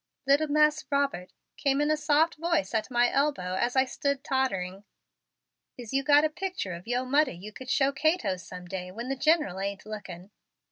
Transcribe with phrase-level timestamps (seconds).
[0.25, 4.83] "Little Mas' Robert," came in a soft voice at my elbow as I stood tottering,
[5.77, 9.09] "is you got a picture of yo' mudder you could show Cato some day when
[9.09, 10.31] the General ain't lookin'.